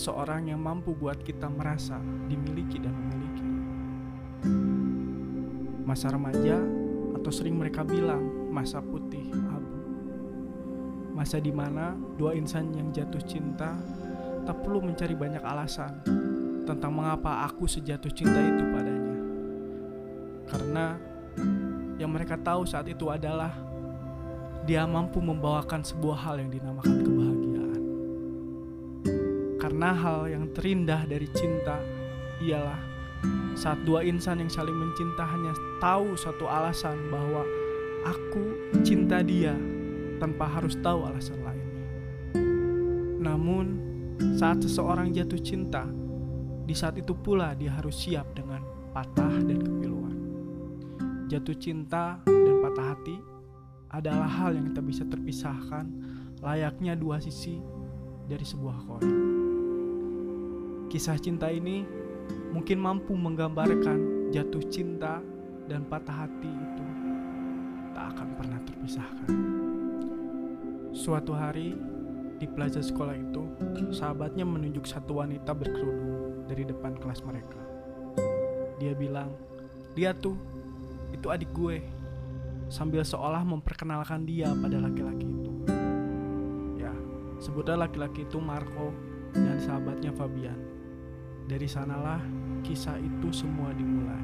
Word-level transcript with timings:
seseorang 0.00 0.48
yang 0.48 0.64
mampu 0.64 0.96
buat 0.96 1.20
kita 1.20 1.44
merasa 1.52 2.00
dimiliki 2.24 2.80
dan 2.80 2.96
memiliki. 2.96 3.44
Masa 5.84 6.16
remaja 6.16 6.56
atau 7.20 7.28
sering 7.28 7.60
mereka 7.60 7.84
bilang 7.84 8.48
masa 8.48 8.80
putih 8.80 9.28
abu. 9.52 9.76
Masa 11.12 11.36
di 11.36 11.52
mana 11.52 11.92
dua 12.16 12.32
insan 12.32 12.72
yang 12.72 12.88
jatuh 12.88 13.20
cinta 13.28 13.76
tak 14.48 14.56
perlu 14.64 14.80
mencari 14.80 15.12
banyak 15.12 15.44
alasan 15.44 16.00
tentang 16.64 16.96
mengapa 16.96 17.44
aku 17.44 17.68
sejatuh 17.68 18.08
cinta 18.08 18.40
itu 18.40 18.64
padanya. 18.72 19.16
Karena 20.48 20.86
yang 22.00 22.08
mereka 22.08 22.40
tahu 22.40 22.64
saat 22.64 22.88
itu 22.88 23.12
adalah 23.12 23.52
dia 24.64 24.88
mampu 24.88 25.20
membawakan 25.20 25.84
sebuah 25.84 26.24
hal 26.24 26.40
yang 26.40 26.48
dinamakan 26.48 26.88
kebahagiaan. 27.04 27.19
Karena 29.70 29.94
hal 29.94 30.26
yang 30.26 30.50
terindah 30.50 31.06
dari 31.06 31.30
cinta 31.30 31.78
ialah 32.42 32.82
saat 33.54 33.78
dua 33.86 34.02
insan 34.02 34.42
yang 34.42 34.50
saling 34.50 34.74
mencinta 34.74 35.22
hanya 35.22 35.54
tahu 35.78 36.18
satu 36.18 36.50
alasan 36.50 36.98
bahwa 37.06 37.46
aku 38.02 38.74
cinta 38.82 39.22
dia 39.22 39.54
tanpa 40.18 40.50
harus 40.50 40.74
tahu 40.82 41.06
alasan 41.06 41.38
lainnya. 41.46 41.86
Namun, 43.22 43.66
saat 44.34 44.58
seseorang 44.58 45.14
jatuh 45.14 45.38
cinta, 45.38 45.86
di 46.66 46.74
saat 46.74 46.98
itu 46.98 47.14
pula 47.14 47.54
dia 47.54 47.70
harus 47.70 47.94
siap 47.94 48.26
dengan 48.34 48.66
patah 48.90 49.38
dan 49.38 49.62
kepiluan. 49.62 50.16
Jatuh 51.30 51.54
cinta 51.62 52.18
dan 52.26 52.58
patah 52.58 52.86
hati 52.90 53.16
adalah 53.94 54.26
hal 54.26 54.50
yang 54.58 54.74
tak 54.74 54.82
bisa 54.82 55.06
terpisahkan 55.06 55.86
layaknya 56.42 56.98
dua 56.98 57.22
sisi 57.22 57.62
dari 58.26 58.42
sebuah 58.42 58.76
koin. 58.90 59.29
Kisah 60.90 61.14
cinta 61.22 61.46
ini 61.46 61.86
mungkin 62.50 62.82
mampu 62.82 63.14
menggambarkan 63.14 64.26
jatuh 64.34 64.58
cinta 64.66 65.22
dan 65.70 65.86
patah 65.86 66.26
hati 66.26 66.50
itu 66.50 66.86
tak 67.94 68.18
akan 68.18 68.28
pernah 68.34 68.58
terpisahkan. 68.66 69.30
Suatu 70.90 71.30
hari 71.30 71.78
di 72.42 72.46
plaza 72.50 72.82
sekolah 72.82 73.14
itu, 73.14 73.46
sahabatnya 73.94 74.42
menunjuk 74.42 74.82
satu 74.82 75.22
wanita 75.22 75.54
berkerudung 75.54 76.42
dari 76.50 76.66
depan 76.66 76.98
kelas 76.98 77.22
mereka. 77.22 77.62
Dia 78.82 78.90
bilang, 78.98 79.30
"Dia 79.94 80.10
tuh, 80.10 80.34
itu 81.14 81.30
adik 81.30 81.54
gue." 81.54 81.86
Sambil 82.66 83.06
seolah 83.06 83.46
memperkenalkan 83.46 84.26
dia 84.26 84.50
pada 84.58 84.82
laki-laki 84.82 85.38
itu. 85.38 85.52
Ya, 86.82 86.90
sebutlah 87.38 87.78
laki-laki 87.78 88.26
itu 88.26 88.42
Marco 88.42 88.90
dan 89.38 89.54
sahabatnya 89.62 90.10
Fabian. 90.10 90.79
Dari 91.46 91.68
sanalah 91.68 92.20
kisah 92.64 92.98
itu 93.00 93.28
semua 93.32 93.72
dimulai. 93.72 94.22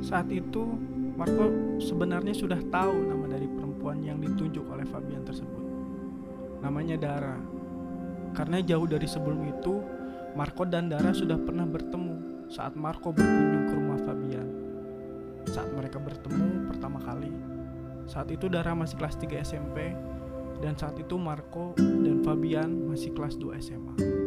Saat 0.00 0.30
itu, 0.32 0.62
Marco 1.14 1.52
sebenarnya 1.82 2.32
sudah 2.32 2.58
tahu 2.72 2.96
nama 3.08 3.28
dari 3.28 3.44
perempuan 3.44 4.00
yang 4.00 4.18
ditunjuk 4.22 4.64
oleh 4.70 4.88
Fabian 4.88 5.20
tersebut. 5.26 5.64
Namanya 6.64 6.96
Dara. 6.96 7.36
Karena 8.32 8.62
jauh 8.62 8.86
dari 8.86 9.04
sebelum 9.04 9.42
itu, 9.48 9.82
Marco 10.38 10.62
dan 10.64 10.88
Dara 10.88 11.10
sudah 11.10 11.36
pernah 11.36 11.66
bertemu 11.66 12.46
saat 12.48 12.78
Marco 12.78 13.10
berkunjung 13.10 13.64
ke 13.68 13.74
rumah 13.74 14.00
Fabian. 14.02 14.48
Saat 15.50 15.70
mereka 15.74 15.98
bertemu 15.98 16.70
pertama 16.70 17.02
kali, 17.02 17.32
saat 18.06 18.26
itu 18.30 18.46
Dara 18.50 18.74
masih 18.74 18.98
kelas 18.98 19.16
3 19.18 19.42
SMP 19.42 19.94
dan 20.60 20.76
saat 20.76 20.98
itu 21.00 21.16
Marco 21.16 21.72
dan 21.78 22.20
Fabian 22.26 22.90
masih 22.90 23.14
kelas 23.16 23.38
2 23.40 23.56
SMA. 23.62 24.19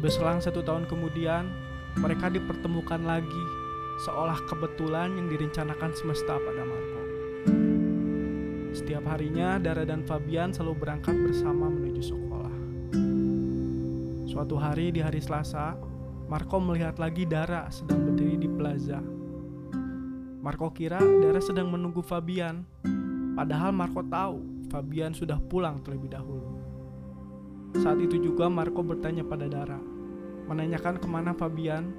Berselang 0.00 0.40
satu 0.40 0.64
tahun 0.64 0.88
kemudian, 0.88 1.44
mereka 2.00 2.32
dipertemukan 2.32 3.04
lagi, 3.04 3.44
seolah 4.08 4.40
kebetulan 4.48 5.12
yang 5.12 5.28
direncanakan 5.28 5.92
semesta 5.92 6.40
pada 6.40 6.62
Marco. 6.64 7.02
Setiap 8.72 9.04
harinya, 9.12 9.60
Dara 9.60 9.84
dan 9.84 10.00
Fabian 10.08 10.56
selalu 10.56 10.80
berangkat 10.80 11.12
bersama 11.20 11.68
menuju 11.68 12.00
sekolah. 12.00 12.54
Suatu 14.24 14.56
hari 14.56 14.88
di 14.88 15.04
hari 15.04 15.20
Selasa, 15.20 15.76
Marco 16.32 16.56
melihat 16.64 16.96
lagi 16.96 17.28
Dara 17.28 17.68
sedang 17.68 18.00
berdiri 18.00 18.40
di 18.40 18.48
plaza. 18.48 19.04
Marco 20.40 20.72
kira 20.72 20.96
Dara 20.96 21.44
sedang 21.44 21.68
menunggu 21.68 22.00
Fabian, 22.00 22.64
padahal 23.36 23.76
Marco 23.76 24.00
tahu 24.00 24.64
Fabian 24.72 25.12
sudah 25.12 25.36
pulang 25.36 25.84
terlebih 25.84 26.08
dahulu. 26.08 26.56
Saat 27.84 28.00
itu 28.00 28.16
juga 28.16 28.48
Marco 28.48 28.80
bertanya 28.80 29.26
pada 29.26 29.44
Dara, 29.50 29.89
menanyakan 30.50 30.98
ke 30.98 31.06
mana 31.06 31.30
Fabian, 31.30 31.94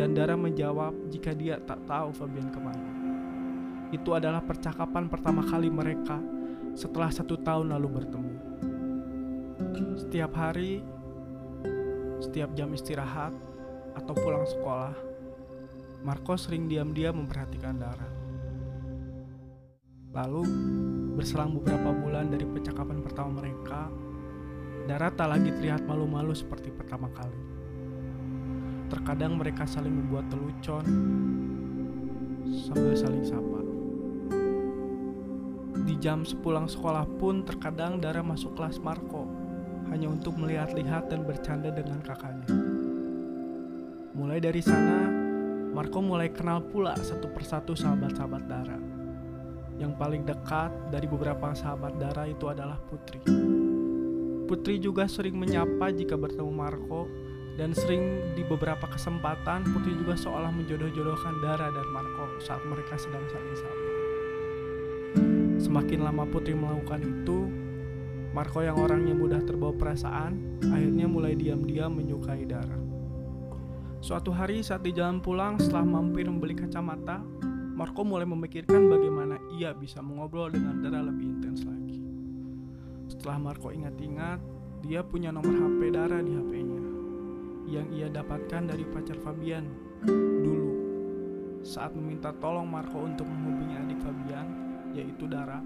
dan 0.00 0.16
Dara 0.16 0.32
menjawab 0.32 0.96
jika 1.12 1.36
dia 1.36 1.60
tak 1.60 1.84
tahu 1.84 2.08
Fabian 2.16 2.48
ke 2.48 2.56
mana. 2.56 2.88
Itu 3.92 4.16
adalah 4.16 4.40
percakapan 4.40 5.12
pertama 5.12 5.44
kali 5.44 5.68
mereka 5.68 6.16
setelah 6.72 7.12
satu 7.12 7.36
tahun 7.36 7.76
lalu 7.76 7.88
bertemu. 8.00 8.34
Setiap 10.00 10.32
hari, 10.32 10.80
setiap 12.24 12.56
jam 12.56 12.72
istirahat, 12.72 13.36
atau 13.96 14.12
pulang 14.12 14.44
sekolah, 14.44 14.96
Marco 16.04 16.36
sering 16.36 16.68
diam-diam 16.68 17.16
memperhatikan 17.16 17.76
Dara. 17.76 18.08
Lalu, 20.16 20.44
berselang 21.16 21.52
beberapa 21.60 21.92
bulan 21.92 22.32
dari 22.32 22.48
percakapan 22.48 23.04
pertama 23.04 23.44
mereka, 23.44 23.92
Dara 24.88 25.12
tak 25.12 25.28
lagi 25.28 25.52
terlihat 25.52 25.84
malu-malu 25.84 26.32
seperti 26.36 26.72
pertama 26.72 27.08
kali. 27.12 27.55
Terkadang 28.86 29.34
mereka 29.34 29.66
saling 29.66 29.90
membuat 29.90 30.30
telucon 30.30 30.84
sambil 32.54 32.94
saling 32.94 33.26
sapa. 33.26 33.60
Di 35.86 35.94
jam 35.98 36.22
sepulang 36.26 36.70
sekolah 36.70 37.06
pun 37.18 37.42
terkadang 37.46 37.98
Dara 37.98 38.22
masuk 38.22 38.54
kelas 38.58 38.78
Marco 38.82 39.26
hanya 39.90 40.10
untuk 40.10 40.34
melihat-lihat 40.38 41.10
dan 41.10 41.22
bercanda 41.22 41.70
dengan 41.70 42.02
kakaknya. 42.02 42.50
Mulai 44.16 44.38
dari 44.42 44.62
sana, 44.64 45.06
Marco 45.76 46.00
mulai 46.00 46.32
kenal 46.32 46.64
pula 46.64 46.96
satu 46.98 47.30
persatu 47.30 47.76
sahabat-sahabat 47.76 48.42
Dara. 48.48 48.78
Yang 49.76 49.92
paling 50.00 50.22
dekat 50.24 50.72
dari 50.88 51.04
beberapa 51.04 51.52
sahabat 51.52 52.00
Dara 52.00 52.24
itu 52.24 52.48
adalah 52.48 52.80
Putri. 52.80 53.20
Putri 54.46 54.78
juga 54.80 55.04
sering 55.10 55.36
menyapa 55.36 55.92
jika 55.92 56.16
bertemu 56.16 56.48
Marco 56.54 57.10
dan 57.56 57.72
sering 57.72 58.36
di 58.36 58.44
beberapa 58.44 58.84
kesempatan 58.84 59.64
Putri 59.72 59.96
juga 59.96 60.12
seolah 60.12 60.52
menjodoh-jodohkan 60.52 61.40
Dara 61.40 61.72
dan 61.72 61.88
Marco 61.88 62.36
saat 62.44 62.60
mereka 62.68 63.00
sedang 63.00 63.24
saling 63.32 63.56
sapa. 63.56 63.88
Semakin 65.56 66.04
lama 66.04 66.28
Putri 66.28 66.52
melakukan 66.52 67.00
itu, 67.00 67.48
Marco 68.36 68.60
yang 68.60 68.76
orangnya 68.76 69.16
mudah 69.16 69.40
terbawa 69.40 69.72
perasaan, 69.72 70.60
akhirnya 70.68 71.08
mulai 71.08 71.32
diam-diam 71.32 71.96
menyukai 71.96 72.44
Dara. 72.44 72.76
Suatu 74.04 74.30
hari 74.36 74.60
saat 74.60 74.84
di 74.84 74.92
jalan 74.92 75.24
pulang 75.24 75.56
setelah 75.56 75.88
mampir 75.88 76.28
membeli 76.28 76.52
kacamata, 76.52 77.24
Marco 77.72 78.04
mulai 78.04 78.28
memikirkan 78.28 78.84
bagaimana 78.92 79.40
ia 79.56 79.72
bisa 79.72 80.04
mengobrol 80.04 80.52
dengan 80.52 80.84
Dara 80.84 81.00
lebih 81.00 81.40
intens 81.40 81.64
lagi. 81.64 82.04
Setelah 83.08 83.40
Marco 83.40 83.72
ingat-ingat, 83.72 84.44
dia 84.84 85.00
punya 85.00 85.32
nomor 85.32 85.56
HP 85.56 85.80
Dara 85.88 86.20
di 86.20 86.36
HP-nya 86.36 86.85
yang 87.66 87.90
ia 87.90 88.06
dapatkan 88.06 88.70
dari 88.70 88.86
pacar 88.86 89.18
Fabian 89.18 89.66
dulu 90.42 90.70
saat 91.66 91.92
meminta 91.98 92.30
tolong 92.38 92.66
Marco 92.70 93.02
untuk 93.02 93.26
menghubungi 93.26 93.74
adik 93.74 93.98
Fabian 94.00 94.46
yaitu 94.94 95.26
Dara 95.26 95.58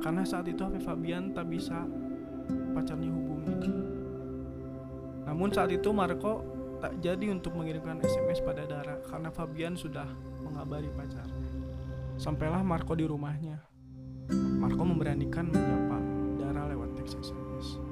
karena 0.00 0.24
saat 0.24 0.48
itu 0.48 0.64
HP 0.64 0.80
Fabian 0.80 1.36
tak 1.36 1.52
bisa 1.52 1.84
pacarnya 2.72 3.12
hubungi. 3.12 3.68
Namun 5.28 5.52
saat 5.52 5.70
itu 5.70 5.92
Marco 5.92 6.42
tak 6.80 6.96
jadi 7.04 7.28
untuk 7.28 7.52
mengirimkan 7.52 8.00
SMS 8.00 8.40
pada 8.40 8.64
Dara 8.64 8.96
karena 9.04 9.28
Fabian 9.28 9.76
sudah 9.76 10.08
mengabari 10.40 10.88
pacarnya. 10.96 11.52
Sampailah 12.16 12.64
Marco 12.64 12.96
di 12.96 13.04
rumahnya. 13.04 13.60
Marco 14.32 14.82
memberanikan 14.88 15.52
menyapa 15.52 15.98
Dara 16.40 16.72
lewat 16.72 16.96
teks 16.96 17.20
SMS. 17.20 17.89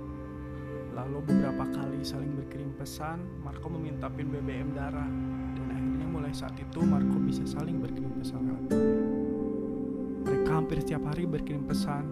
Lalu 0.99 1.31
beberapa 1.31 1.63
kali 1.71 2.03
saling 2.03 2.35
berkirim 2.35 2.75
pesan, 2.75 3.23
Marco 3.47 3.71
meminta 3.71 4.11
pin 4.11 4.35
BBM 4.35 4.75
Dara 4.75 5.07
dan 5.55 5.67
akhirnya 5.71 6.11
mulai 6.11 6.35
saat 6.35 6.59
itu 6.59 6.83
Marco 6.83 7.23
bisa 7.23 7.47
saling 7.47 7.79
berkirim 7.79 8.19
pesan 8.19 8.43
BBM. 8.43 8.83
Mereka 10.27 10.51
hampir 10.51 10.83
setiap 10.83 11.07
hari 11.07 11.23
berkirim 11.23 11.71
pesan, 11.71 12.03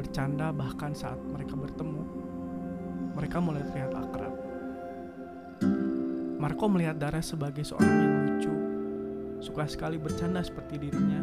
bercanda 0.00 0.48
bahkan 0.48 0.96
saat 0.96 1.20
mereka 1.28 1.60
bertemu, 1.60 2.02
mereka 3.20 3.36
mulai 3.36 3.60
terlihat 3.68 3.92
akrab. 3.92 4.32
Marco 6.40 6.64
melihat 6.72 6.96
Dara 6.96 7.20
sebagai 7.20 7.68
seorang 7.68 8.00
yang 8.00 8.16
lucu, 8.32 8.54
suka 9.44 9.68
sekali 9.68 10.00
bercanda 10.00 10.40
seperti 10.40 10.80
dirinya, 10.80 11.20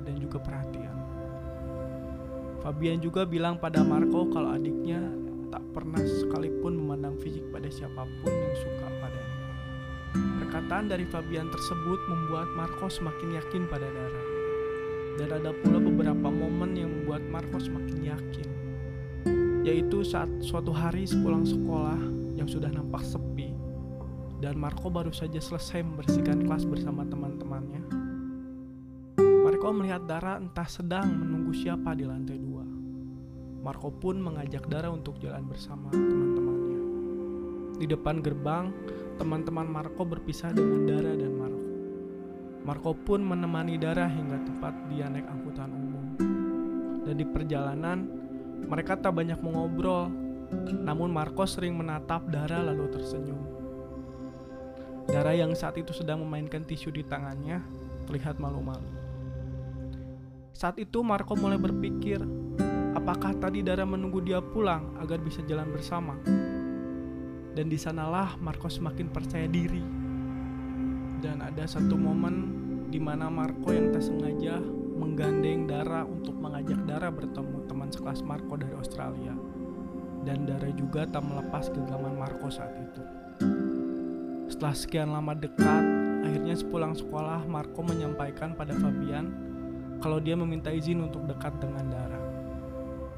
dan 0.00 0.16
juga 0.16 0.40
perhatian. 0.40 0.96
Fabian 2.64 3.04
juga 3.04 3.28
bilang 3.28 3.60
pada 3.60 3.84
Marco 3.84 4.32
kalau 4.32 4.48
adiknya 4.48 5.20
tak 5.52 5.60
pernah 5.76 6.00
sekalipun 6.00 6.80
memandang 6.80 7.20
fisik 7.20 7.44
pada 7.52 7.68
siapa 7.68 8.08
pun 8.24 8.32
yang 8.32 8.56
suka 8.56 8.86
padanya. 8.98 9.38
Perkataan 10.40 10.88
dari 10.88 11.04
Fabian 11.04 11.52
tersebut 11.52 12.00
membuat 12.08 12.48
Marco 12.56 12.88
semakin 12.88 13.36
yakin 13.36 13.68
pada 13.68 13.84
Dara. 13.84 14.22
Dan 15.20 15.28
ada 15.28 15.52
pula 15.60 15.76
beberapa 15.76 16.32
momen 16.32 16.72
yang 16.72 16.88
membuat 16.88 17.20
Marco 17.28 17.60
semakin 17.60 18.00
yakin. 18.00 18.48
Yaitu 19.60 20.00
saat 20.00 20.32
suatu 20.40 20.72
hari 20.72 21.04
sepulang 21.04 21.44
sekolah 21.44 22.00
yang 22.32 22.48
sudah 22.48 22.72
nampak 22.72 23.04
sepi 23.04 23.52
dan 24.42 24.58
Marco 24.58 24.90
baru 24.90 25.14
saja 25.14 25.38
selesai 25.38 25.86
membersihkan 25.86 26.42
kelas 26.42 26.66
bersama 26.66 27.06
teman-temannya. 27.06 27.86
Marco 29.20 29.70
melihat 29.70 30.02
Dara 30.02 30.42
entah 30.42 30.66
sedang 30.66 31.06
menunggu 31.06 31.54
siapa 31.54 31.94
di 31.94 32.02
lantai 32.02 32.42
dua. 32.42 32.51
Marco 33.62 33.94
pun 33.94 34.18
mengajak 34.18 34.66
Dara 34.66 34.90
untuk 34.90 35.22
jalan 35.22 35.46
bersama 35.46 35.94
teman-temannya. 35.94 36.80
Di 37.78 37.86
depan 37.86 38.18
gerbang, 38.18 38.74
teman-teman 39.22 39.70
Marco 39.70 40.02
berpisah 40.02 40.50
dengan 40.50 40.82
Dara 40.82 41.14
dan 41.14 41.30
Marco. 41.38 41.70
Marco 42.66 42.90
pun 42.90 43.22
menemani 43.22 43.78
Dara 43.78 44.10
hingga 44.10 44.42
tempat 44.42 44.74
dia 44.90 45.06
naik 45.06 45.30
angkutan 45.30 45.70
umum. 45.70 46.06
Dan 47.06 47.14
di 47.14 47.22
perjalanan, 47.22 47.98
mereka 48.66 48.98
tak 48.98 49.14
banyak 49.14 49.38
mengobrol, 49.38 50.10
namun 50.82 51.14
Marco 51.14 51.46
sering 51.46 51.78
menatap 51.78 52.26
Dara 52.34 52.66
lalu 52.66 52.90
tersenyum. 52.90 53.46
Dara 55.06 55.38
yang 55.38 55.54
saat 55.54 55.78
itu 55.78 55.94
sedang 55.94 56.18
memainkan 56.26 56.66
tisu 56.66 56.90
di 56.90 57.06
tangannya 57.06 57.62
terlihat 58.10 58.42
malu-malu. 58.42 58.90
Saat 60.50 60.82
itu 60.82 60.98
Marco 61.06 61.38
mulai 61.38 61.62
berpikir 61.62 62.41
Apakah 62.92 63.32
tadi 63.40 63.64
Dara 63.64 63.88
menunggu 63.88 64.20
dia 64.20 64.44
pulang 64.44 64.92
agar 65.00 65.16
bisa 65.24 65.40
jalan 65.48 65.64
bersama? 65.72 66.12
Dan 67.56 67.72
di 67.72 67.80
sanalah 67.80 68.36
Marco 68.36 68.68
semakin 68.68 69.08
percaya 69.08 69.48
diri. 69.48 69.80
Dan 71.24 71.40
ada 71.40 71.64
satu 71.64 71.96
momen 71.96 72.52
di 72.92 73.00
mana 73.00 73.32
Marco 73.32 73.72
yang 73.72 73.96
tak 73.96 74.04
sengaja 74.04 74.60
menggandeng 74.92 75.64
Dara 75.64 76.04
untuk 76.04 76.36
mengajak 76.36 76.84
Dara 76.84 77.08
bertemu 77.08 77.64
teman 77.64 77.88
sekelas 77.88 78.20
Marco 78.28 78.60
dari 78.60 78.76
Australia. 78.76 79.32
Dan 80.28 80.44
Dara 80.44 80.68
juga 80.76 81.08
tak 81.08 81.24
melepas 81.24 81.72
genggaman 81.72 82.20
Marco 82.20 82.52
saat 82.52 82.76
itu. 82.76 83.02
Setelah 84.52 84.76
sekian 84.76 85.10
lama 85.16 85.32
dekat, 85.32 85.84
akhirnya 86.28 86.54
sepulang 86.60 86.92
sekolah 86.92 87.48
Marco 87.48 87.80
menyampaikan 87.80 88.52
pada 88.52 88.76
Fabian 88.76 89.32
kalau 90.04 90.20
dia 90.20 90.36
meminta 90.36 90.68
izin 90.68 91.08
untuk 91.08 91.24
dekat 91.24 91.56
dengan 91.56 91.88
Dara. 91.88 92.21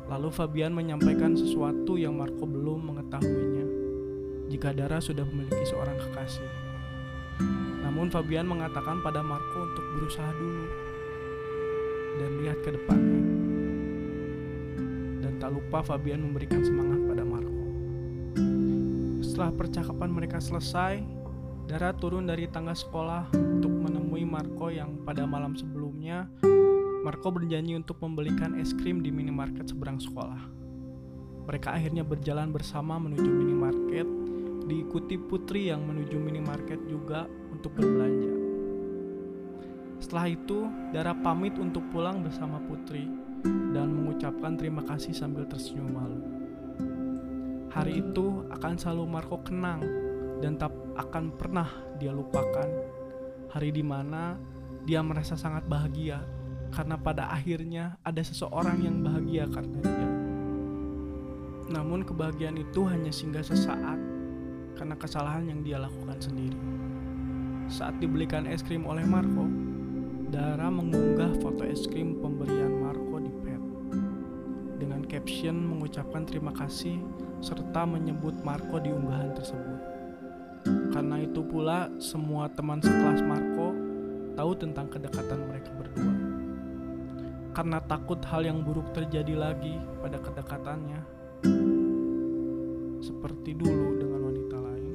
Lalu 0.04 0.28
Fabian 0.28 0.76
menyampaikan 0.76 1.32
sesuatu 1.32 1.96
yang 1.96 2.20
Marco 2.20 2.44
belum 2.44 2.92
mengetahuinya 2.92 3.66
jika 4.52 4.76
Dara 4.76 5.00
sudah 5.00 5.24
memiliki 5.24 5.64
seorang 5.64 5.96
kekasih. 5.96 6.46
Namun 7.80 8.12
Fabian 8.12 8.44
mengatakan 8.44 9.00
pada 9.00 9.24
Marco 9.24 9.64
untuk 9.64 9.84
berusaha 9.96 10.28
dulu 10.36 10.66
dan 12.20 12.30
lihat 12.44 12.58
ke 12.60 12.70
depannya. 12.76 13.22
Dan 15.24 15.32
tak 15.40 15.50
lupa 15.56 15.80
Fabian 15.80 16.20
memberikan 16.20 16.60
semangat 16.60 17.00
pada 17.08 17.24
Marco. 17.24 17.64
Setelah 19.24 19.50
percakapan 19.56 20.10
mereka 20.12 20.38
selesai, 20.38 21.00
Dara 21.64 21.96
turun 21.96 22.28
dari 22.28 22.44
tangga 22.44 22.76
sekolah 22.76 23.32
untuk 23.32 23.72
menemui 23.72 24.28
Marco 24.28 24.68
yang 24.68 25.00
pada 25.00 25.24
malam 25.24 25.56
sebelumnya 25.56 26.28
Marco 27.04 27.28
berjanji 27.28 27.76
untuk 27.76 28.00
membelikan 28.00 28.56
es 28.56 28.72
krim 28.72 29.04
di 29.04 29.12
minimarket 29.12 29.68
seberang 29.68 30.00
sekolah. 30.00 30.40
Mereka 31.44 31.76
akhirnya 31.76 32.00
berjalan 32.00 32.48
bersama 32.48 32.96
menuju 32.96 33.28
minimarket, 33.28 34.08
diikuti 34.64 35.20
Putri 35.20 35.68
yang 35.68 35.84
menuju 35.84 36.16
minimarket 36.16 36.80
juga 36.88 37.28
untuk 37.52 37.76
berbelanja. 37.76 38.32
Setelah 40.00 40.32
itu, 40.32 40.64
Dara 40.96 41.12
pamit 41.12 41.60
untuk 41.60 41.84
pulang 41.92 42.24
bersama 42.24 42.56
Putri 42.64 43.04
dan 43.76 43.92
mengucapkan 43.92 44.56
terima 44.56 44.80
kasih 44.88 45.12
sambil 45.12 45.44
tersenyum 45.44 45.92
malu. 45.92 46.20
Hari 47.68 48.00
itu 48.00 48.48
akan 48.48 48.80
selalu 48.80 49.04
Marco 49.04 49.44
kenang 49.44 49.84
dan 50.40 50.56
tak 50.56 50.72
akan 50.96 51.36
pernah 51.36 51.68
dia 52.00 52.16
lupakan 52.16 52.68
hari 53.54 53.70
di 53.70 53.86
mana 53.86 54.34
dia 54.82 54.98
merasa 54.98 55.38
sangat 55.38 55.62
bahagia 55.70 56.18
karena 56.74 56.98
pada 56.98 57.30
akhirnya 57.30 57.94
ada 58.02 58.18
seseorang 58.18 58.82
yang 58.82 58.98
bahagia 58.98 59.46
karena 59.46 59.78
dia. 59.78 60.10
Namun 61.70 62.02
kebahagiaan 62.02 62.58
itu 62.58 62.82
hanya 62.90 63.14
singgah 63.14 63.46
sesaat 63.46 63.96
karena 64.74 64.98
kesalahan 64.98 65.46
yang 65.46 65.62
dia 65.62 65.78
lakukan 65.78 66.18
sendiri. 66.18 66.58
Saat 67.70 68.02
dibelikan 68.02 68.44
es 68.50 68.60
krim 68.60 68.84
oleh 68.84 69.06
Marco, 69.06 69.46
Dara 70.34 70.66
mengunggah 70.66 71.38
foto 71.38 71.62
es 71.62 71.86
krim 71.86 72.18
pemberian 72.18 72.82
Marco 72.82 73.22
di 73.22 73.30
pet 73.46 73.62
dengan 74.82 75.06
caption 75.06 75.54
mengucapkan 75.54 76.26
terima 76.26 76.50
kasih 76.50 76.98
serta 77.38 77.86
menyebut 77.86 78.34
Marco 78.42 78.82
di 78.82 78.90
unggahan 78.90 79.30
tersebut. 79.30 79.80
Karena 80.90 81.22
itu 81.22 81.38
pula 81.46 81.86
semua 82.02 82.50
teman 82.50 82.82
sekelas 82.82 83.22
Marco 83.22 83.72
tahu 84.34 84.52
tentang 84.58 84.90
kedekatan 84.90 85.46
mereka 85.46 85.70
berdua 85.70 85.83
karena 87.54 87.78
takut 87.86 88.18
hal 88.26 88.42
yang 88.42 88.66
buruk 88.66 88.90
terjadi 88.90 89.38
lagi 89.38 89.78
pada 90.02 90.18
kedekatannya, 90.18 91.00
seperti 92.98 93.54
dulu 93.54 93.94
dengan 93.94 94.20
wanita 94.26 94.56
lain. 94.58 94.94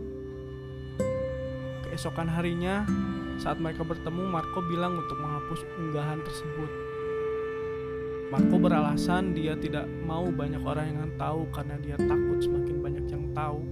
Keesokan 1.87 2.27
harinya, 2.27 2.83
saat 3.39 3.63
mereka 3.63 3.87
bertemu, 3.87 4.27
Marco 4.27 4.59
bilang 4.67 4.99
untuk 4.99 5.15
menghapus 5.23 5.63
unggahan 5.79 6.19
tersebut. 6.19 6.71
Marco 8.29 8.55
beralasan 8.59 9.31
dia 9.31 9.55
tidak 9.55 9.87
mau 10.03 10.27
banyak 10.27 10.59
orang 10.59 10.87
yang 10.99 11.11
tahu 11.15 11.47
karena 11.55 11.79
dia 11.79 11.95
takut 11.95 12.43
semakin 12.43 12.77
banyak 12.83 13.05
yang 13.07 13.23
tahu, 13.31 13.63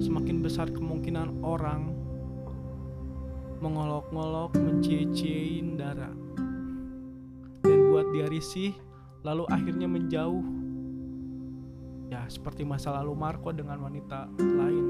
semakin 0.00 0.40
besar 0.40 0.72
kemungkinan 0.72 1.44
orang 1.44 1.92
mengolok-ngolok, 3.60 4.58
mencie-ciein 4.58 5.78
darah 5.78 6.21
dia 8.12 8.28
risih 8.28 8.76
lalu 9.24 9.48
akhirnya 9.48 9.88
menjauh. 9.88 10.44
Ya 12.12 12.28
seperti 12.28 12.62
masa 12.62 12.92
lalu 12.92 13.16
Marco 13.16 13.48
dengan 13.56 13.80
wanita 13.80 14.28
lain. 14.36 14.86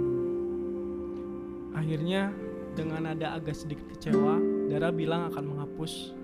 Akhirnya 1.72 2.34
dengan 2.74 3.14
ada 3.14 3.38
agak 3.38 3.54
sedikit 3.54 3.86
kecewa 3.94 4.40
Dara 4.66 4.90
bilang 4.90 5.30
akan 5.30 5.44
menghapus. 5.54 6.16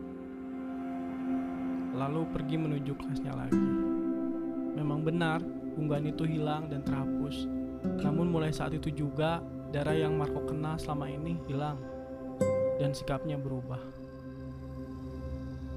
Lalu 1.94 2.20
pergi 2.34 2.56
menuju 2.58 2.92
kelasnya 2.98 3.32
lagi. 3.36 3.68
Memang 4.74 5.06
benar 5.06 5.38
unggahan 5.78 6.10
itu 6.10 6.26
hilang 6.26 6.66
dan 6.66 6.82
terhapus. 6.82 7.46
Namun 8.02 8.32
mulai 8.34 8.50
saat 8.50 8.74
itu 8.74 8.90
juga 8.90 9.38
Dara 9.70 9.94
yang 9.94 10.18
Marco 10.18 10.42
kenal 10.48 10.80
selama 10.82 11.06
ini 11.06 11.38
hilang. 11.46 11.78
Dan 12.78 12.94
sikapnya 12.94 13.38
berubah. 13.38 13.82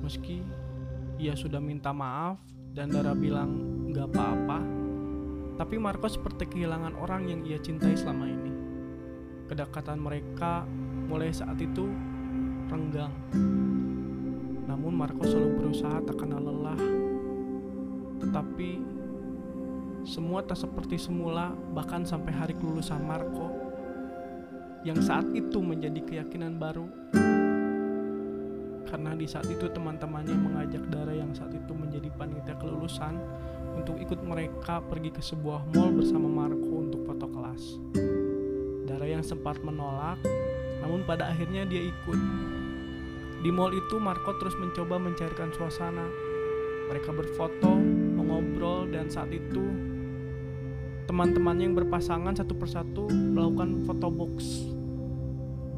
Meski 0.02 0.42
ia 1.22 1.38
sudah 1.38 1.62
minta 1.62 1.94
maaf 1.94 2.42
dan 2.74 2.90
Dara 2.90 3.14
bilang 3.14 3.54
nggak 3.94 4.10
apa-apa. 4.10 4.60
Tapi 5.62 5.78
Marco 5.78 6.10
seperti 6.10 6.50
kehilangan 6.50 6.98
orang 6.98 7.30
yang 7.30 7.46
ia 7.46 7.62
cintai 7.62 7.94
selama 7.94 8.26
ini. 8.26 8.50
Kedekatan 9.46 10.02
mereka 10.02 10.66
mulai 11.06 11.30
saat 11.30 11.62
itu 11.62 11.86
renggang. 12.66 13.14
Namun 14.66 14.98
Marco 14.98 15.22
selalu 15.22 15.62
berusaha 15.62 16.02
tak 16.02 16.18
kenal 16.18 16.42
lelah. 16.42 16.82
Tetapi 18.26 18.70
semua 20.02 20.42
tak 20.42 20.58
seperti 20.58 20.98
semula 20.98 21.54
bahkan 21.78 22.02
sampai 22.02 22.34
hari 22.34 22.58
kelulusan 22.58 23.06
Marco 23.06 23.54
yang 24.82 24.98
saat 24.98 25.30
itu 25.38 25.62
menjadi 25.62 26.02
keyakinan 26.02 26.58
baru 26.58 26.90
karena 28.92 29.16
di 29.16 29.24
saat 29.24 29.48
itu 29.48 29.72
teman-temannya 29.72 30.36
mengajak 30.36 30.84
Dara 30.92 31.16
yang 31.16 31.32
saat 31.32 31.56
itu 31.56 31.72
menjadi 31.72 32.12
panitia 32.12 32.60
kelulusan 32.60 33.16
untuk 33.80 33.96
ikut 34.04 34.20
mereka 34.20 34.84
pergi 34.84 35.16
ke 35.16 35.24
sebuah 35.24 35.72
mall 35.72 35.96
bersama 35.96 36.28
Marco 36.28 36.84
untuk 36.84 37.08
foto 37.08 37.32
kelas. 37.32 37.80
Dara 38.84 39.08
yang 39.08 39.24
sempat 39.24 39.64
menolak, 39.64 40.20
namun 40.84 41.08
pada 41.08 41.32
akhirnya 41.32 41.64
dia 41.64 41.88
ikut. 41.88 42.20
Di 43.42 43.50
mall 43.50 43.72
itu 43.72 43.96
Marco 43.96 44.36
terus 44.44 44.60
mencoba 44.60 45.00
mencairkan 45.00 45.56
suasana. 45.56 46.04
Mereka 46.92 47.16
berfoto, 47.16 47.80
mengobrol, 48.20 48.92
dan 48.92 49.08
saat 49.08 49.32
itu 49.32 49.64
teman-temannya 51.08 51.72
yang 51.72 51.76
berpasangan 51.76 52.40
satu 52.40 52.56
persatu 52.56 53.08
melakukan 53.12 53.84
foto 53.84 54.08
box 54.08 54.68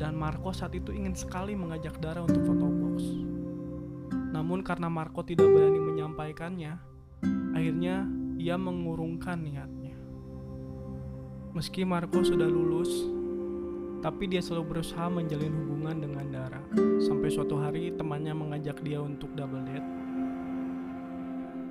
dan 0.03 0.19
Marco 0.19 0.51
saat 0.51 0.75
itu 0.75 0.91
ingin 0.91 1.15
sekali 1.15 1.55
mengajak 1.55 1.95
Dara 2.03 2.27
untuk 2.27 2.43
foto 2.43 2.67
box. 2.67 3.07
Namun 4.35 4.59
karena 4.59 4.91
Marco 4.91 5.23
tidak 5.23 5.47
berani 5.47 5.79
menyampaikannya, 5.79 6.75
akhirnya 7.55 8.03
ia 8.35 8.59
mengurungkan 8.59 9.39
niatnya. 9.39 9.95
Meski 11.55 11.87
Marco 11.87 12.19
sudah 12.19 12.51
lulus, 12.51 12.91
tapi 14.03 14.27
dia 14.27 14.43
selalu 14.43 14.75
berusaha 14.75 15.07
menjalin 15.07 15.55
hubungan 15.55 15.95
dengan 16.03 16.25
Dara. 16.27 16.59
Sampai 16.99 17.31
suatu 17.31 17.55
hari 17.63 17.95
temannya 17.95 18.35
mengajak 18.35 18.83
dia 18.83 18.99
untuk 18.99 19.31
double 19.39 19.63
date. 19.63 19.87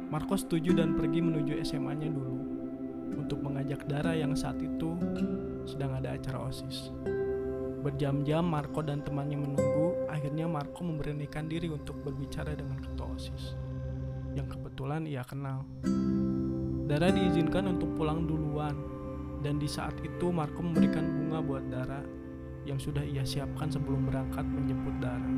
Marco 0.09 0.41
setuju 0.41 0.73
dan 0.73 0.97
pergi 0.97 1.21
menuju 1.21 1.61
SMA-nya 1.69 2.09
dulu 2.09 2.41
untuk 3.12 3.45
mengajak 3.45 3.85
Dara 3.85 4.17
yang 4.17 4.33
saat 4.33 4.57
itu 4.57 4.97
sedang 5.69 6.01
ada 6.01 6.17
acara 6.17 6.49
OSIS. 6.49 6.89
Berjam-jam 7.83 8.47
Marco 8.47 8.79
dan 8.79 9.03
temannya 9.03 9.43
menunggu, 9.43 10.07
akhirnya 10.07 10.47
Marco 10.47 10.87
memberanikan 10.87 11.51
diri 11.51 11.67
untuk 11.67 11.99
berbicara 12.07 12.55
dengan 12.55 12.79
ketua 12.79 13.11
OSIS 13.11 13.59
yang 14.39 14.49
kebetulan 14.49 15.05
ia 15.05 15.27
kenal. 15.27 15.67
Dara 16.89 17.11
diizinkan 17.11 17.75
untuk 17.75 17.91
pulang 17.99 18.23
duluan 18.23 18.79
dan 19.43 19.59
di 19.59 19.67
saat 19.67 19.99
itu 20.07 20.31
Marco 20.31 20.62
memberikan 20.62 21.03
bunga 21.03 21.43
buat 21.43 21.65
Dara 21.67 22.01
yang 22.62 22.79
sudah 22.79 23.03
ia 23.03 23.27
siapkan 23.27 23.67
sebelum 23.67 24.07
berangkat 24.07 24.47
menjemput 24.47 24.95
Dara. 25.03 25.31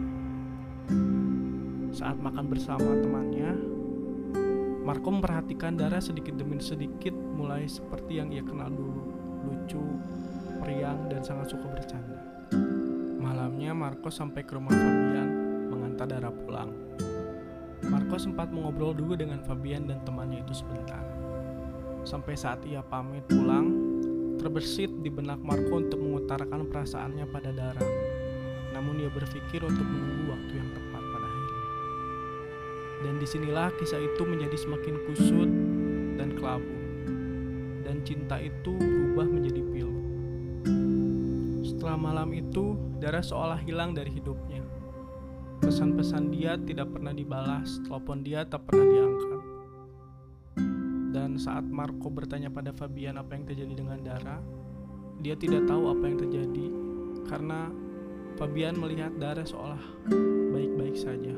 Saat 1.97 2.21
makan 2.21 2.45
bersama 2.53 2.93
temannya, 3.01 3.51
Marco 4.85 5.09
memperhatikan 5.09 5.81
Dara 5.81 5.97
sedikit 5.97 6.37
demi 6.37 6.61
sedikit 6.61 7.17
mulai 7.17 7.65
seperti 7.65 8.21
yang 8.21 8.29
ia 8.29 8.45
kenal 8.45 8.69
dulu, 8.69 9.05
lucu, 9.49 9.81
periang, 10.61 11.09
dan 11.09 11.25
sangat 11.25 11.57
suka 11.57 11.65
bercanda. 11.73 12.04
Malamnya 13.65 13.97
Marco 13.97 14.13
sampai 14.13 14.45
ke 14.45 14.61
rumah 14.61 14.77
Fabian 14.77 15.29
mengantar 15.73 16.05
Dara 16.05 16.29
pulang. 16.29 16.69
Marco 17.89 18.21
sempat 18.21 18.53
mengobrol 18.53 18.93
dulu 18.93 19.17
dengan 19.17 19.41
Fabian 19.41 19.89
dan 19.89 20.05
temannya 20.05 20.45
itu 20.45 20.53
sebentar. 20.61 21.01
Sampai 22.05 22.37
saat 22.37 22.61
ia 22.69 22.85
pamit 22.85 23.25
pulang, 23.25 23.73
Terbersit 24.37 24.93
di 25.01 25.09
benak 25.09 25.41
Marco 25.41 25.81
untuk 25.81 25.97
mengutarakan 25.97 26.69
perasaannya 26.69 27.25
pada 27.33 27.57
Dara. 27.57 27.81
Namun 28.77 29.01
ia 29.01 29.09
berpikir 29.09 29.65
untuk 29.65 29.89
menunggu 29.89 30.37
waktu 30.37 30.53
yang 30.61 30.69
tepat 30.69 31.03
pada 31.09 31.25
akhirnya. 31.25 31.69
Dan 33.01 33.15
di 33.17 33.25
sinilah 33.25 33.73
kisah 33.81 34.01
itu 34.05 34.23
menjadi 34.29 34.61
semakin 34.61 34.95
kusut 35.09 35.51
dan 36.21 36.37
kelabu. 36.37 36.77
Dan 37.81 38.05
cinta 38.05 38.37
itu 38.45 38.77
berubah 38.77 39.25
menjadi 39.25 39.65
pilu. 39.73 39.94
Setelah 41.85 42.01
malam 42.01 42.33
itu, 42.33 42.81
Dara 42.97 43.21
seolah 43.21 43.61
hilang 43.61 43.93
dari 43.93 44.09
hidupnya. 44.17 44.65
Pesan-pesan 45.61 46.33
dia 46.33 46.57
tidak 46.57 46.97
pernah 46.97 47.13
dibalas, 47.13 47.77
telepon 47.85 48.25
dia 48.25 48.41
tak 48.49 48.65
pernah 48.65 48.89
diangkat. 48.89 49.41
Dan 51.13 51.37
saat 51.37 51.69
Marco 51.69 52.09
bertanya 52.09 52.49
pada 52.49 52.73
Fabian 52.73 53.21
apa 53.21 53.37
yang 53.37 53.45
terjadi 53.45 53.85
dengan 53.85 54.01
Dara, 54.01 54.41
dia 55.21 55.37
tidak 55.37 55.69
tahu 55.69 55.93
apa 55.93 56.09
yang 56.09 56.19
terjadi 56.25 56.67
karena 57.29 57.69
Fabian 58.41 58.81
melihat 58.81 59.13
Dara 59.21 59.45
seolah 59.45 60.09
baik-baik 60.57 60.97
saja 60.97 61.37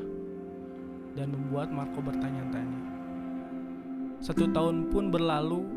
dan 1.19 1.27
membuat 1.27 1.75
Marco 1.75 1.99
bertanya-tanya. 1.99 2.81
Satu 4.23 4.47
tahun 4.55 4.95
pun 4.95 5.11
berlalu, 5.11 5.67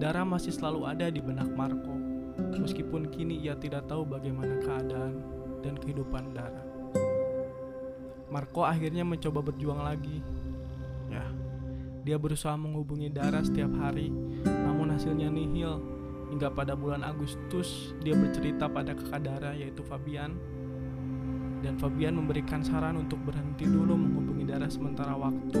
Dara 0.00 0.24
masih 0.24 0.56
selalu 0.56 0.88
ada 0.88 1.12
di 1.12 1.20
benak 1.20 1.52
Marco, 1.52 1.95
meskipun 2.36 3.08
kini 3.08 3.40
ia 3.40 3.56
tidak 3.56 3.88
tahu 3.88 4.04
bagaimana 4.04 4.60
keadaan 4.60 5.22
dan 5.64 5.74
kehidupan 5.80 6.36
Dara. 6.36 6.62
Marco 8.30 8.66
akhirnya 8.66 9.06
mencoba 9.06 9.40
berjuang 9.40 9.80
lagi. 9.80 10.20
Ya, 11.08 11.24
dia 12.02 12.16
berusaha 12.18 12.54
menghubungi 12.58 13.08
Dara 13.08 13.40
setiap 13.40 13.70
hari, 13.78 14.10
namun 14.44 14.92
hasilnya 14.92 15.30
nihil. 15.30 15.78
Hingga 16.26 16.50
pada 16.50 16.74
bulan 16.74 17.06
Agustus, 17.06 17.94
dia 18.02 18.18
bercerita 18.18 18.66
pada 18.66 18.98
kakak 18.98 19.22
Dara 19.22 19.54
yaitu 19.54 19.86
Fabian. 19.86 20.34
Dan 21.62 21.78
Fabian 21.78 22.18
memberikan 22.18 22.60
saran 22.66 22.98
untuk 22.98 23.22
berhenti 23.22 23.64
dulu 23.64 23.94
menghubungi 23.94 24.44
Dara 24.44 24.66
sementara 24.66 25.14
waktu 25.14 25.58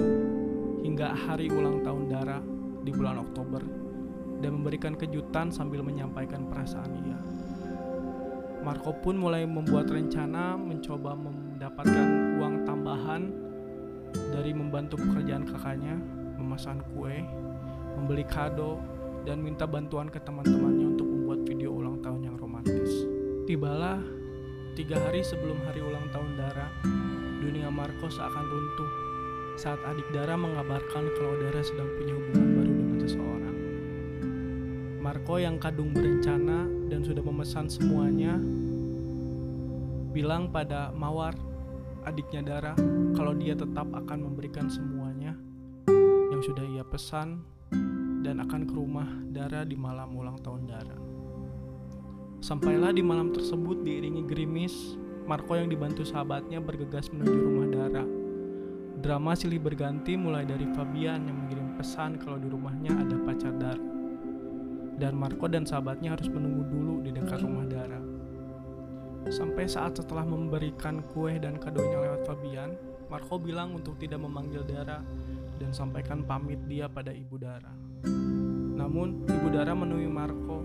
hingga 0.86 1.18
hari 1.18 1.50
ulang 1.50 1.82
tahun 1.82 2.04
Dara 2.06 2.38
memberikan 4.66 4.98
kejutan 4.98 5.54
sambil 5.54 5.78
menyampaikan 5.78 6.42
perasaan 6.50 6.90
ia. 7.06 7.14
Marco 8.66 8.90
pun 8.98 9.14
mulai 9.14 9.46
membuat 9.46 9.86
rencana 9.86 10.58
mencoba 10.58 11.14
mendapatkan 11.14 12.34
uang 12.42 12.66
tambahan 12.66 13.30
dari 14.34 14.50
membantu 14.50 14.98
pekerjaan 14.98 15.46
kakaknya 15.46 15.94
memesan 16.34 16.82
kue, 16.90 17.14
membeli 17.94 18.26
kado, 18.26 18.82
dan 19.22 19.38
minta 19.38 19.70
bantuan 19.70 20.10
ke 20.10 20.18
teman-temannya 20.18 20.98
untuk 20.98 21.06
membuat 21.14 21.46
video 21.46 21.70
ulang 21.70 22.02
tahun 22.02 22.26
yang 22.26 22.34
romantis. 22.34 23.06
Tibalah 23.46 24.02
tiga 24.74 24.98
hari 24.98 25.22
sebelum 25.22 25.62
hari 25.62 25.78
ulang 25.78 26.10
tahun 26.10 26.34
Dara, 26.34 26.66
dunia 27.38 27.70
Marco 27.70 28.10
seakan 28.10 28.50
runtuh 28.50 28.90
saat 29.54 29.78
adik 29.86 30.10
Dara 30.10 30.34
mengabarkan 30.34 31.06
kalau 31.14 31.38
Dara 31.38 31.62
sedang 31.62 31.86
punya 32.02 32.18
hubungan 32.18 32.50
baru 32.58 32.72
dengan 32.74 32.98
seseorang. 33.06 33.55
Marco 35.06 35.38
yang 35.38 35.62
kadung 35.62 35.94
berencana 35.94 36.66
dan 36.90 37.06
sudah 37.06 37.22
memesan 37.22 37.70
semuanya 37.70 38.42
bilang 40.10 40.50
pada 40.50 40.90
Mawar, 40.98 41.30
adiknya 42.02 42.42
Dara, 42.42 42.74
kalau 43.14 43.30
dia 43.38 43.54
tetap 43.54 43.86
akan 43.86 44.18
memberikan 44.26 44.66
semuanya 44.66 45.38
yang 46.34 46.42
sudah 46.42 46.66
ia 46.74 46.82
pesan 46.82 47.38
dan 48.26 48.42
akan 48.42 48.66
ke 48.66 48.74
rumah 48.74 49.06
Dara 49.30 49.62
di 49.62 49.78
malam 49.78 50.10
ulang 50.10 50.42
tahun 50.42 50.66
Dara. 50.66 50.98
Sampailah 52.42 52.90
di 52.90 53.06
malam 53.06 53.30
tersebut 53.30 53.86
diiringi 53.86 54.26
gerimis, 54.26 54.98
Marco 55.22 55.54
yang 55.54 55.70
dibantu 55.70 56.02
sahabatnya 56.02 56.58
bergegas 56.58 57.14
menuju 57.14 57.38
rumah 57.46 57.68
Dara. 57.70 58.02
Drama 59.06 59.38
silih 59.38 59.62
berganti 59.62 60.18
mulai 60.18 60.42
dari 60.42 60.66
Fabian 60.74 61.30
yang 61.30 61.46
mengirim 61.46 61.78
pesan 61.78 62.18
kalau 62.18 62.42
di 62.42 62.50
rumahnya 62.50 62.90
ada 63.06 63.14
pacar 63.22 63.54
Dara. 63.54 63.95
Dan 64.96 65.12
Marco 65.20 65.44
dan 65.44 65.68
sahabatnya 65.68 66.16
harus 66.16 66.32
menunggu 66.32 66.64
dulu 66.72 66.94
di 67.04 67.12
dekat 67.12 67.44
rumah 67.44 67.68
Dara. 67.68 68.00
Sampai 69.28 69.68
saat 69.68 69.98
setelah 70.00 70.24
memberikan 70.24 71.04
kue 71.12 71.36
dan 71.36 71.60
kadonya 71.60 71.98
lewat 72.00 72.24
Fabian, 72.24 72.72
Marco 73.12 73.36
bilang 73.36 73.76
untuk 73.76 74.00
tidak 74.00 74.24
memanggil 74.24 74.64
Dara 74.64 75.04
dan 75.60 75.70
sampaikan 75.70 76.24
pamit 76.24 76.58
dia 76.64 76.88
pada 76.88 77.12
Ibu 77.12 77.36
Dara. 77.36 77.72
Namun, 78.76 79.26
Ibu 79.28 79.48
Dara 79.52 79.76
menemui 79.76 80.08
Marco. 80.08 80.58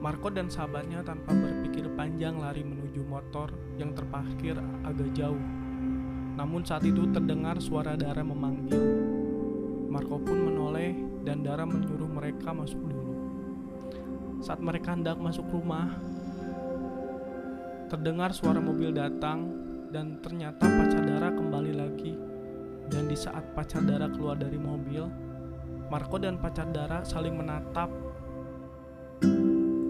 Marco 0.00 0.32
dan 0.32 0.48
sahabatnya 0.48 1.04
tanpa 1.04 1.36
berpikir 1.36 1.84
panjang 1.92 2.40
lari 2.40 2.64
menuju 2.64 3.04
motor 3.04 3.52
yang 3.76 3.92
terparkir 3.92 4.56
agak 4.82 5.12
jauh. 5.12 5.44
Namun 6.40 6.64
saat 6.64 6.88
itu 6.88 7.04
terdengar 7.12 7.60
suara 7.60 8.00
Dara 8.00 8.24
memanggil. 8.24 8.80
Marco 9.92 10.16
pun 10.16 10.38
menoleh 10.48 10.96
dan 11.20 11.44
Dara 11.44 11.68
menyuruh 11.68 12.08
mereka 12.08 12.56
masuk 12.56 12.80
dulu. 12.80 12.99
Saat 14.40 14.64
mereka 14.64 14.96
hendak 14.96 15.20
masuk 15.20 15.44
rumah, 15.52 16.00
terdengar 17.92 18.32
suara 18.32 18.56
mobil 18.56 18.88
datang 18.88 19.52
dan 19.92 20.16
ternyata 20.24 20.64
pacar 20.64 21.04
Dara 21.04 21.28
kembali 21.28 21.72
lagi 21.76 22.16
dan 22.88 23.04
di 23.04 23.16
saat 23.20 23.52
pacar 23.52 23.84
Dara 23.84 24.08
keluar 24.08 24.40
dari 24.40 24.56
mobil, 24.56 25.04
Marco 25.92 26.16
dan 26.16 26.40
pacar 26.40 26.72
Dara 26.72 27.04
saling 27.04 27.36
menatap. 27.36 27.92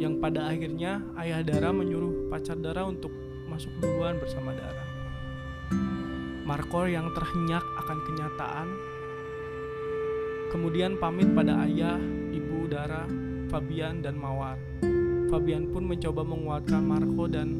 Yang 0.02 0.18
pada 0.18 0.50
akhirnya 0.50 0.98
ayah 1.22 1.46
Dara 1.46 1.70
menyuruh 1.70 2.26
pacar 2.26 2.58
Dara 2.58 2.82
untuk 2.90 3.14
masuk 3.46 3.70
duluan 3.78 4.18
bersama 4.18 4.50
Dara. 4.50 4.84
Marco 6.42 6.90
yang 6.90 7.06
terhenyak 7.14 7.62
akan 7.86 7.98
kenyataan 8.02 8.68
kemudian 10.50 10.98
pamit 10.98 11.30
pada 11.30 11.62
ayah, 11.62 11.94
ibu 12.34 12.66
Dara, 12.66 13.06
Fabian 13.50 13.98
dan 13.98 14.14
Mawar. 14.14 14.54
Fabian 15.26 15.66
pun 15.74 15.82
mencoba 15.82 16.22
menguatkan 16.22 16.86
Marco 16.86 17.26
dan 17.26 17.50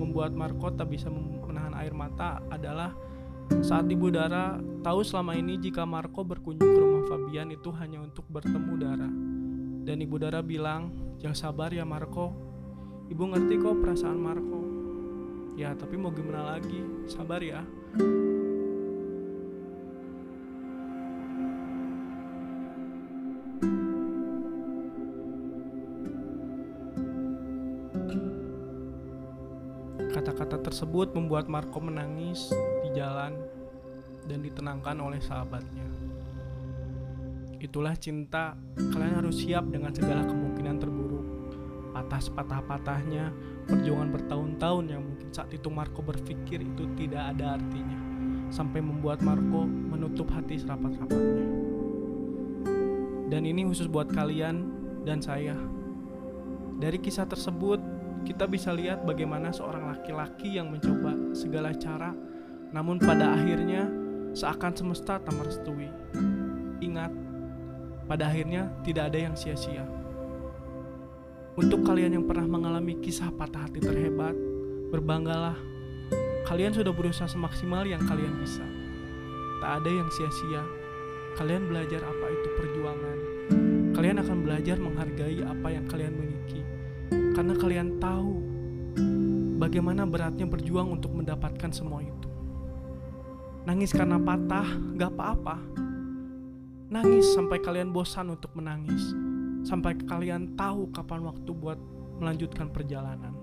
membuat 0.00 0.32
Marco 0.32 0.72
tak 0.72 0.88
bisa 0.88 1.12
menahan 1.12 1.76
air 1.76 1.92
mata 1.92 2.40
adalah 2.48 2.96
saat 3.60 3.86
Ibu 3.86 4.10
Dara 4.10 4.56
tahu 4.80 5.04
selama 5.04 5.36
ini 5.36 5.60
jika 5.60 5.84
Marco 5.84 6.24
berkunjung 6.24 6.66
ke 6.66 6.80
rumah 6.80 7.04
Fabian 7.04 7.52
itu 7.52 7.68
hanya 7.76 8.00
untuk 8.00 8.24
bertemu 8.32 8.72
Dara. 8.80 9.10
Dan 9.86 9.96
Ibu 10.02 10.16
Dara 10.18 10.40
bilang, 10.42 10.90
yang 11.20 11.36
sabar 11.36 11.70
ya 11.70 11.86
Marco. 11.86 12.32
Ibu 13.06 13.22
ngerti 13.22 13.54
kok 13.62 13.78
perasaan 13.78 14.18
Marco. 14.18 14.60
Ya 15.54 15.76
tapi 15.78 15.94
mau 16.00 16.10
gimana 16.10 16.58
lagi, 16.58 16.80
sabar 17.06 17.38
ya. 17.38 17.62
Tersebut 30.76 31.16
membuat 31.16 31.48
Marco 31.48 31.80
menangis 31.80 32.52
jalan 32.92 33.32
dan 34.28 34.44
ditenangkan 34.44 35.00
oleh 35.00 35.16
sahabatnya. 35.24 35.88
Itulah 37.56 37.96
cinta, 37.96 38.52
kalian 38.76 39.24
harus 39.24 39.40
siap 39.40 39.72
dengan 39.72 39.96
segala 39.96 40.28
kemungkinan 40.28 40.76
terburuk. 40.76 41.24
patah 41.96 42.20
sepatah-patahnya 42.20 43.32
perjuangan 43.64 44.12
bertahun-tahun 44.20 44.84
yang 44.92 45.00
mungkin 45.00 45.32
saat 45.32 45.48
itu 45.56 45.72
Marco 45.72 46.04
berpikir 46.04 46.60
itu 46.60 46.84
tidak 46.92 47.32
ada 47.32 47.56
artinya 47.56 47.96
sampai 48.52 48.84
membuat 48.84 49.24
Marco 49.24 49.64
menutup 49.64 50.28
hati 50.28 50.60
serapat-rapatnya 50.60 51.56
dan 53.32 53.48
ini 53.48 53.64
khusus 53.64 53.88
buat 53.88 54.12
kalian 54.12 54.68
dan 55.08 55.24
saya 55.24 55.56
dari 56.76 57.00
kisah 57.00 57.24
tersebut 57.24 57.95
kita 58.26 58.50
bisa 58.50 58.74
lihat 58.74 59.06
bagaimana 59.06 59.54
seorang 59.54 59.86
laki-laki 59.86 60.58
yang 60.58 60.68
mencoba 60.74 61.14
segala 61.30 61.70
cara 61.78 62.10
namun 62.74 62.98
pada 62.98 63.38
akhirnya 63.38 63.86
seakan 64.34 64.74
semesta 64.74 65.22
tak 65.22 65.32
merestui 65.38 65.86
ingat 66.82 67.14
pada 68.10 68.26
akhirnya 68.26 68.68
tidak 68.82 69.14
ada 69.14 69.18
yang 69.30 69.34
sia-sia 69.38 69.86
untuk 71.56 71.88
kalian 71.88 72.20
yang 72.20 72.24
pernah 72.28 72.44
mengalami 72.44 73.00
kisah 73.00 73.32
patah 73.32 73.64
hati 73.64 73.80
terhebat, 73.80 74.36
berbanggalah. 74.92 75.56
Kalian 76.44 76.76
sudah 76.76 76.92
berusaha 76.92 77.24
semaksimal 77.24 77.88
yang 77.88 78.04
kalian 78.04 78.36
bisa. 78.36 78.60
Tak 79.64 79.80
ada 79.80 79.88
yang 79.88 80.04
sia-sia. 80.12 80.60
Kalian 81.40 81.64
belajar 81.64 82.04
apa 82.04 82.26
itu 82.28 82.48
perjuangan. 82.60 83.18
Kalian 83.96 84.20
akan 84.20 84.38
belajar 84.44 84.76
menghargai 84.76 85.40
apa 85.48 85.68
yang 85.72 85.88
kalian 85.88 86.12
miliki. 86.12 86.60
Karena 87.36 87.52
kalian 87.52 88.00
tahu 88.00 88.32
bagaimana 89.60 90.08
beratnya 90.08 90.48
berjuang 90.48 90.96
untuk 90.96 91.12
mendapatkan 91.12 91.68
semua 91.68 92.00
itu. 92.00 92.28
Nangis 93.68 93.92
karena 93.92 94.16
patah, 94.16 94.64
gak 94.96 95.12
apa-apa. 95.12 95.60
Nangis 96.88 97.28
sampai 97.36 97.60
kalian 97.60 97.92
bosan 97.92 98.32
untuk 98.32 98.56
menangis 98.56 99.12
sampai 99.66 99.98
kalian 99.98 100.54
tahu 100.54 100.88
kapan 100.94 101.26
waktu 101.26 101.50
buat 101.50 101.76
melanjutkan 102.22 102.70
perjalanan. 102.70 103.34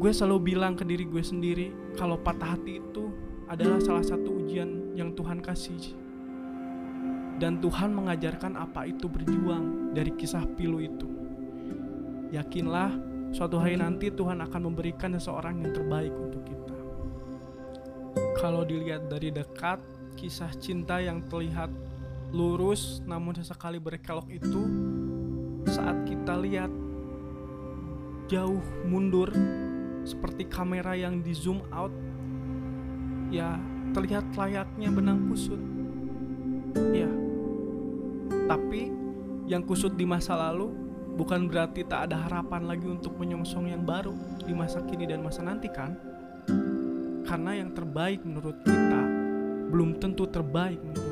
Gue 0.00 0.10
selalu 0.10 0.56
bilang 0.56 0.74
ke 0.74 0.82
diri 0.88 1.04
gue 1.04 1.20
sendiri 1.20 1.70
kalau 1.94 2.16
patah 2.16 2.56
hati 2.56 2.80
itu 2.80 3.12
adalah 3.46 3.78
salah 3.84 4.02
satu 4.02 4.40
ujian 4.40 4.96
yang 4.96 5.12
Tuhan 5.12 5.44
kasih. 5.44 5.94
Dan 7.38 7.62
Tuhan 7.62 7.94
mengajarkan 7.94 8.58
apa 8.58 8.88
itu 8.88 9.06
berjuang 9.06 9.94
dari 9.94 10.10
kisah 10.16 10.42
pilu 10.58 10.82
itu. 10.82 11.27
Yakinlah 12.28 12.92
suatu 13.32 13.56
hari 13.56 13.80
nanti 13.80 14.12
Tuhan 14.12 14.40
akan 14.44 14.72
memberikan 14.72 15.16
seseorang 15.16 15.64
yang 15.64 15.72
terbaik 15.72 16.12
untuk 16.12 16.44
kita. 16.44 16.76
Kalau 18.36 18.62
dilihat 18.68 19.08
dari 19.08 19.32
dekat, 19.32 19.80
kisah 20.18 20.50
cinta 20.58 20.98
yang 20.98 21.22
terlihat 21.30 21.70
lurus 22.34 23.00
namun 23.08 23.32
sesekali 23.32 23.80
berkelok 23.80 24.28
itu 24.28 24.62
saat 25.64 26.04
kita 26.04 26.36
lihat 26.44 26.68
jauh 28.28 28.60
mundur 28.84 29.32
seperti 30.04 30.44
kamera 30.44 30.92
yang 30.92 31.24
di 31.24 31.32
zoom 31.32 31.64
out 31.72 31.92
ya 33.32 33.56
terlihat 33.96 34.28
layaknya 34.36 34.92
benang 34.92 35.24
kusut 35.32 35.60
ya 36.92 37.08
tapi 38.44 38.92
yang 39.48 39.64
kusut 39.64 39.96
di 39.96 40.04
masa 40.04 40.36
lalu 40.36 40.87
bukan 41.18 41.50
berarti 41.50 41.82
tak 41.82 42.08
ada 42.08 42.30
harapan 42.30 42.70
lagi 42.70 42.86
untuk 42.86 43.18
menyongsong 43.18 43.74
yang 43.74 43.82
baru 43.82 44.14
di 44.38 44.54
masa 44.54 44.78
kini 44.86 45.10
dan 45.10 45.18
masa 45.18 45.42
nanti 45.42 45.66
kan? 45.66 45.98
Karena 47.26 47.58
yang 47.58 47.74
terbaik 47.74 48.22
menurut 48.22 48.62
kita 48.62 49.02
belum 49.68 49.98
tentu 49.98 50.30
terbaik 50.30 50.78
menurut 50.78 51.07